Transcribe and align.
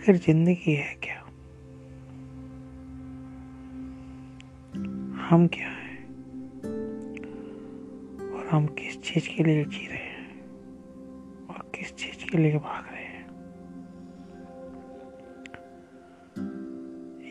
आखिर 0.00 0.16
ज़िंदगी 0.16 0.74
है 0.74 0.94
क्या? 0.94 1.20
हम 5.26 5.48
क्या 5.54 5.68
हैं? 5.68 6.04
और 8.32 8.48
हम 8.50 8.66
किस 8.66 9.02
चीज़ 9.02 9.36
के 9.36 9.44
लिए 9.44 9.64
जी 9.64 9.86
रहे 9.86 9.96
हैं? 9.96 10.40
और 11.48 11.70
किस 11.74 11.94
चीज़ 11.94 12.30
के 12.30 12.38
लिए 12.38 12.56
भाग 12.58 12.84
रहे 12.92 13.04
हैं? 13.04 13.28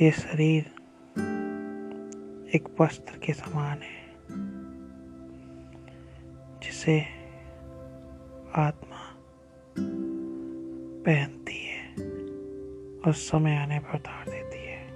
ये 0.00 0.10
शरीर 0.10 0.62
एक 2.54 2.76
वस्त्र 2.80 3.18
के 3.18 3.32
समान 3.32 3.78
है, 3.78 4.06
जिसे 6.60 7.00
आत्मा 8.54 9.14
पहनती 11.06 11.36
है 11.36 11.41
और 13.06 13.12
समय 13.12 13.56
आने 13.56 13.78
पर 13.78 13.94
उतार 13.94 14.24
देती 14.30 14.58
है। 14.58 14.88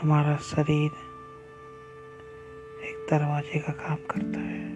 हमारा 0.00 0.36
शरीर 0.36 0.90
एक 2.84 3.06
दरवाजे 3.10 3.58
का 3.58 3.72
काम 3.72 3.96
करता 3.96 4.40
है। 4.40 4.72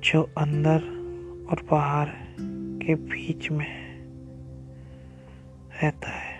जो 0.00 0.22
अंदर 0.38 0.80
और 1.50 1.62
बाहर 1.70 2.08
के 2.82 2.94
बीच 2.94 3.50
में 3.50 3.88
रहता 5.82 6.08
है। 6.08 6.38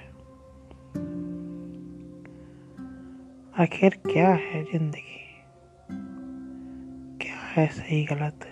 आखिर 3.58 3.98
क्या 4.12 4.28
है 4.28 4.64
ज़िंदगी? 4.64 5.42
क्या 7.26 7.36
है 7.36 7.66
सही 7.66 8.04
गलत? 8.04 8.47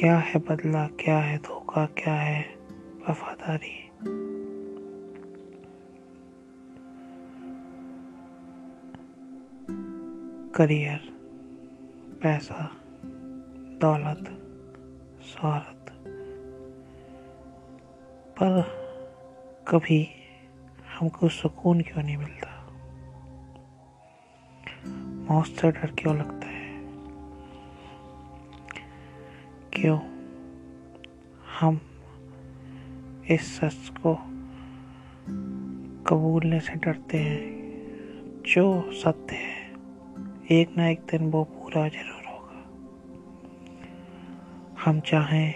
क्या 0.00 0.18
है 0.18 0.40
बदला, 0.40 0.86
क्या 0.86 1.18
है 1.18 1.38
धोखा, 1.38 1.86
क्या 1.86 2.14
है 2.14 2.42
वफादारी? 3.08 3.90
करियर, 10.54 10.98
पैसा, 12.22 12.70
दौलत, 13.80 14.24
शहरत। 15.22 15.90
पर 18.42 18.62
कभी 19.68 20.08
हमको 20.98 21.28
सुकून 21.28 21.80
क्यों 21.80 22.02
नहीं 22.02 22.16
मिलता? 22.16 22.66
से 25.44 25.70
डर 25.70 25.94
क्यों 25.98 26.16
लगता 26.16 26.46
है? 26.46 26.49
क्यों? 29.80 29.98
हम 31.60 31.80
इस 33.30 33.60
सच 33.60 33.92
को 34.06 34.14
कबूलने 36.06 36.60
से 36.60 36.72
डरते 36.72 37.18
हैं। 37.18 37.60
जो 38.54 38.92
सत्य 38.92 39.36
है 39.36 39.72
एक 40.52 40.76
ना 40.76 40.88
एक 40.88 41.00
दिन 41.00 41.30
वो 41.30 41.44
पूरा 41.44 41.88
ज़रूर 41.88 42.24
होगा। 42.26 42.64
हम 44.84 45.00
चाहें 45.00 45.54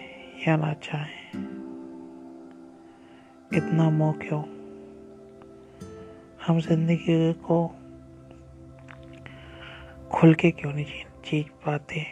या 0.48 0.56
ना 0.56 0.72
चाहें 0.72 1.30
इतना 3.54 3.90
मोह 3.90 4.12
क्यों? 4.12 4.42
हम 6.46 6.60
ज़िंदगी 6.60 7.32
को 7.32 7.68
खुल 10.10 10.34
के 10.34 10.50
क्यों 10.50 10.72
नहीं 10.72 10.86
जी, 11.24 11.42
पाते? 11.42 12.06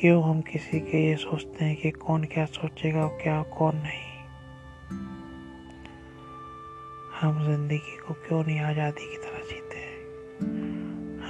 क्यों 0.00 0.24
हम 0.24 0.40
किसी 0.40 0.80
के 0.80 1.08
ये 1.08 1.16
सोचते 1.16 1.64
हैं 1.64 1.76
कि 1.76 1.90
कौन 1.90 2.24
क्या 2.24 2.44
सोचेगा 2.44 3.06
और 3.06 3.18
क्या 3.22 3.42
कौन 3.42 3.76
नहीं? 3.76 4.24
हम 7.20 7.44
ज़िंदगी 7.44 7.96
को 7.96 8.14
क्यों 8.14 8.44
नहीं 8.44 8.60
आज़ादी 8.60 9.10
की 9.10 9.16
तरह 9.16 9.38
जीते 9.38 9.76
हैं? 9.76 9.94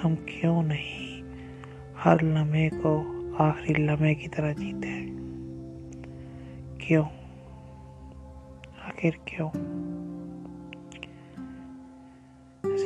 हम 0.02 0.14
क्यों 0.14 0.62
नहीं 0.62 1.22
हर 1.96 2.22
लम्हे 2.22 2.70
को 2.74 2.98
आखिरी 3.44 3.84
लम्हे 3.84 4.14
की 4.14 4.28
तरह 4.28 4.52
जीते 4.52 4.88
हैं? 4.88 5.16
क्यों? 6.80 7.06
आखिर 8.86 9.18
क्यों? 9.28 9.50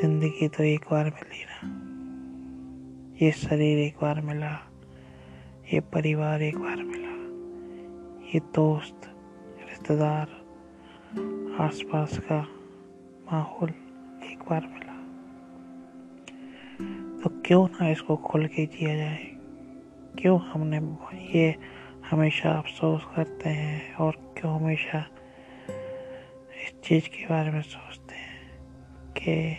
ज़िंदगी 0.00 0.48
तो 0.48 0.64
एक 0.64 0.80
बार 0.90 1.04
मिली 1.04 1.44
ना। 1.44 1.84
ये 3.22 3.32
शरीर 3.32 3.78
एक 3.78 3.96
बार 4.02 4.20
मिला। 4.20 4.67
ये 5.72 5.80
परिवार 5.80 6.42
एक 6.42 6.58
बार 6.58 6.76
मिला। 6.76 7.08
ये 8.34 8.40
दोस्त, 8.40 9.00
रिश्तेदार, 9.68 10.28
आसपास 11.60 12.18
का 12.18 12.48
माहौल 13.32 13.68
एक 14.24 14.38
बार 14.50 14.66
मिला। 14.66 14.88
तो 17.22 17.42
क्यों 17.46 17.66
ना 17.66 17.90
इसको 17.90 18.16
खुल 18.16 18.46
के 18.46 18.66
जिया 18.66 18.96
जाए? 18.96 19.24
क्यों 20.18 20.40
हमने 20.40 20.76
ये 21.38 21.54
हमेशा 22.10 22.50
अफसोस 22.50 23.06
करते 23.16 23.48
हैं 23.48 23.94
और 23.94 24.34
क्यों 24.38 24.60
हमेशा 24.60 25.06
इस 26.64 26.80
चीज़ 26.84 27.08
के 27.08 27.26
बारे 27.26 27.50
में 27.50 27.62
सोचते 27.62 28.14
हैं 28.14 28.60
कि 29.12 29.56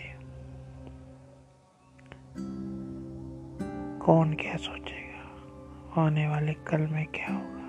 कौन 4.06 4.34
क्या 4.34 4.56
सोचेगा? 4.56 5.09
आने 6.00 6.28
वाले 6.28 6.54
कल 6.54 6.82
में 6.82 7.06
क्या 7.06 7.34
होगा? 7.34 7.60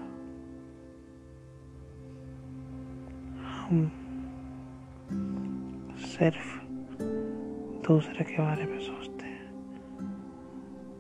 हम 3.51 3.93
सिर्फ़ 5.97 6.65
दूसरे 7.89 8.25
के 8.25 8.43
बारे 8.43 8.65
में 8.65 8.81
सोचते 8.81 9.27
हैं। 9.27 9.51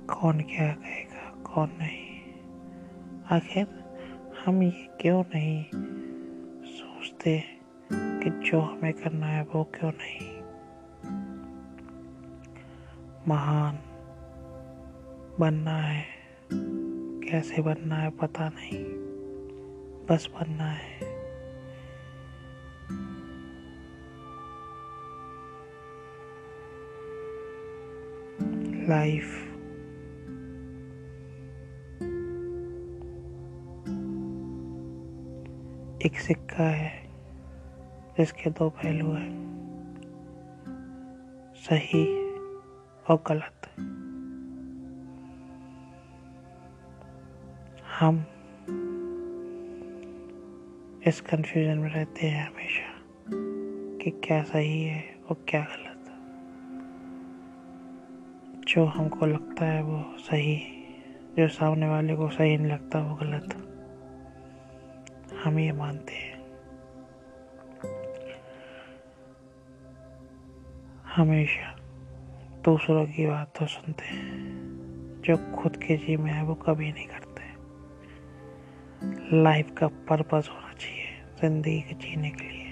कौन 0.07 0.41
क्या 0.41 0.73
कहेगा, 0.73 1.43
कौन 1.43 1.69
नहीं। 1.69 2.21
आखिर 3.37 3.67
हम 4.47 4.63
ये 4.63 4.89
क्यों 5.01 5.25
नहीं 5.35 5.65
सोचते 6.65 7.45
कि 7.93 8.51
जो 8.51 8.61
हमें 8.61 8.93
करना 8.93 9.27
है 9.27 9.43
वो 9.43 9.65
क्यों 9.65 9.93
नहीं? 9.93 10.41
महान 13.29 13.79
बनना 15.41 15.77
है। 15.77 16.21
कैसे 17.31 17.63
बनना 17.63 17.95
है, 17.95 18.11
पता 18.11 18.49
नहीं। 18.49 18.85
बस 20.07 20.29
बनना 20.35 20.71
है। 20.71 21.01
लाइफ 28.89 29.47
एक 36.07 36.21
सिक्का 36.21 36.65
है, 36.65 37.11
जिसके 38.19 38.51
दो 38.51 38.71
पहलू 38.71 39.13
हैं। 39.13 39.41
सही 41.57 42.31
और 43.11 43.23
गलत। 43.29 43.67
हम 48.01 48.27
इस 51.07 51.21
कंफ्यूजन 51.21 51.79
में 51.79 51.91
रहते 51.91 52.27
हैं 52.27 52.47
हमेशा 52.47 53.01
कि 53.99 54.11
क्या 54.11 54.43
सही 54.43 54.83
है 54.83 55.17
और 55.29 55.45
क्या 55.49 55.61
गलत। 55.61 56.05
जो 58.69 58.85
हमको 58.85 59.27
लगता 59.27 59.67
है 59.67 59.83
वो 59.83 60.15
सही 60.19 60.57
जो 61.39 61.49
सामने 61.49 61.89
वाले 61.89 62.17
को 62.17 62.29
सही 62.29 62.57
नहीं 62.57 62.73
लगता 62.73 62.99
वो 62.99 63.15
गलत। 63.15 63.55
हम 65.45 65.59
ये 65.59 65.73
मानते 65.73 66.13
हैं। 66.13 66.43
हमेशा 71.05 71.77
दूसरों 72.65 73.07
की 73.07 73.27
बात 73.27 73.53
तो 73.59 73.67
सुनते 73.67 74.05
हैं। 74.05 74.41
जो 75.25 75.57
खुद 75.57 75.77
के 75.77 75.97
जी 75.97 76.17
में 76.17 76.33
है 76.33 76.45
वो 76.45 76.55
कभी 76.55 76.93
नहीं 76.93 77.07
करते। 77.07 77.30
लाइफ 79.03 79.71
का 79.79 79.87
पर्पस 79.87 80.49
होना 80.51 80.73
चाहिए, 80.73 81.05
ज़िंदगी 81.41 81.81
के 81.81 81.95
जीने 81.95 82.31
के 82.31 82.45
लिए। 82.45 82.67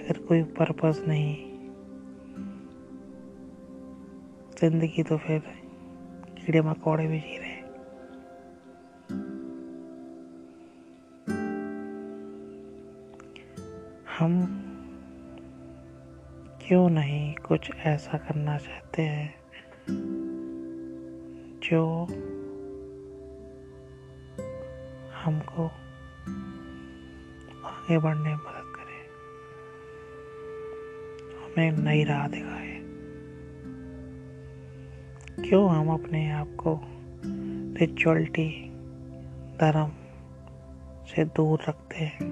अगर 0.00 0.18
कोई 0.18 0.42
पर्पस 0.42 1.02
नहीं, 1.08 1.36
ज़िंदगी 4.60 5.02
तो 5.02 5.18
फिर 5.18 5.42
कीड़े 6.38 6.60
मकोड़े 6.60 7.06
भी 7.06 7.20
जी 7.20 7.38
रहे। 7.38 7.52
हम 14.18 14.42
क्यों 16.68 16.88
नहीं 16.90 17.34
कुछ 17.34 17.70
ऐसा 17.76 18.18
करना 18.18 18.58
चाहते 18.58 19.02
हैं? 19.02 19.43
जो 21.64 22.04
हमको 25.24 25.66
आगे 27.64 27.98
बढ़ने 27.98 28.22
में 28.22 28.36
मदद 28.36 28.72
करे। 28.76 29.00
हमें 31.36 31.84
नई 31.84 32.04
राह 32.04 32.28
दिखाए। 32.28 32.74
क्यों 35.48 35.70
हम 35.70 35.88
अपने 35.88 36.30
आप 36.30 36.46
को 36.46 36.80
रिचुअलिटी 37.80 38.70
धर्म 39.56 39.92
से 41.06 41.24
दूर 41.24 41.58
रखते 41.68 41.96
हैं? 41.96 42.24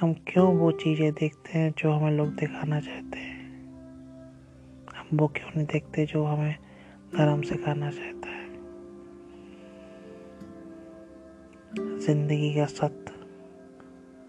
हम 0.00 0.12
क्यों 0.12 0.56
वो 0.56 0.72
चीज़ें 0.72 1.12
देखते 1.12 1.58
हैं 1.58 1.74
जो 1.78 1.92
हमें 1.92 2.12
लोग 2.12 2.28
दिखाना 2.28 2.80
चाहते 2.80 3.18
हैं? 3.18 3.21
वो 5.14 5.26
क्यों 5.28 5.50
नहीं 5.56 5.66
देखते 5.66 6.06
जो 6.06 6.24
हमें 6.24 6.56
धर्म 7.16 7.42
सिखाना 7.42 7.90
चाहता 7.90 8.28
है। 8.28 8.46
ज़िंदगी 11.98 12.54
का 12.54 12.66
सत्य 12.66 13.12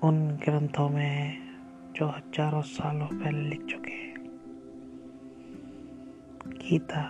उन 0.03 0.27
ग्रंथों 0.45 0.89
में 0.89 1.05
है 1.05 1.37
जो 1.95 2.07
हज़ारों 2.07 2.61
सालों 2.61 3.07
पहले 3.07 3.49
लिख 3.49 3.65
चुके 3.65 3.91
हैं। 3.91 4.13
गीता, 6.47 7.01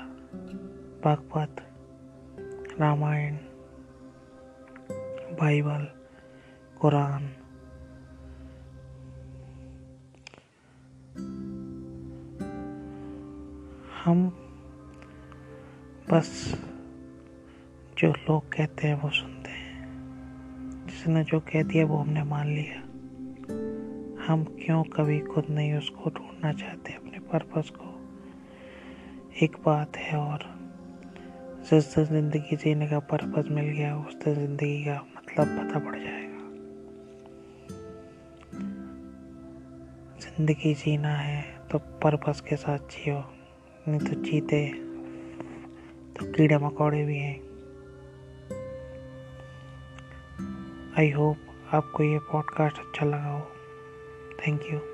भागवत, 1.03 1.65
रामायण, 2.79 3.35
बाइबल, 5.41 5.87
कुरान 6.81 7.29
हम 14.05 14.29
बस 16.09 16.59
जो 17.97 18.11
लोग 18.11 18.43
कहते 18.53 18.87
हैं 18.87 19.01
वो 19.01 19.09
सुनते 19.09 19.49
हैं। 19.49 20.87
जिसने 20.87 21.23
जो 21.23 21.39
कह 21.39 21.63
दिया 21.63 21.85
वो 21.85 21.97
हमने 21.97 22.23
मान 22.23 22.47
लिया। 22.47 22.79
हम 24.27 24.43
क्यों 24.43 24.83
कभी 24.83 25.19
खुद 25.19 25.45
नहीं 25.49 25.73
उसको 25.73 26.09
ढूंढना 26.09 26.53
चाहते 26.53 26.93
अपने 26.93 27.19
पर्पस 27.19 27.69
को? 27.69 27.85
एक 29.45 29.57
बात 29.65 29.97
है 29.97 30.17
और 30.17 30.39
जिस 31.69 31.95
दिन 31.95 32.05
ज़िंदगी 32.05 32.55
जीने 32.55 32.87
का 32.87 32.99
पर्पस 32.99 33.47
मिल 33.51 33.65
गया, 33.65 33.97
उस 33.97 34.15
दिन 34.15 34.35
ज़िंदगी 34.35 34.85
का 34.85 35.05
मतलब 35.17 35.47
पता 35.47 35.79
पड़ 35.79 35.95
जाएगा। 35.95 36.41
ज़िंदगी 40.19 40.73
जीना 40.73 41.15
है 41.15 41.59
तो 41.71 41.77
पर्पस 41.77 42.41
के 42.41 42.55
साथ 42.55 42.79
जियो। 42.79 43.23
नहीं 43.87 43.99
तो 43.99 44.23
चीते 44.23 44.73
तो 46.15 46.31
कीड़े 46.31 46.57
मकोड़े 46.57 47.05
भी 47.05 47.17
हैं। 47.17 47.39
आई 50.97 51.11
होप 51.11 51.37
आपको 51.73 52.03
ये 52.03 52.19
पॉडकास्ट 52.19 52.79
अच्छा 52.79 53.05
लगा 53.05 53.31
हो। 53.31 53.51
Thank 54.39 54.61
you 54.73 54.92